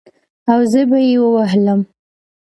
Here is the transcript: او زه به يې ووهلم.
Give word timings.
او 0.51 0.59
زه 0.71 0.81
به 0.89 0.99
يې 1.07 1.15
ووهلم. 1.21 1.79